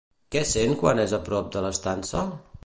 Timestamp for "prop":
1.29-1.53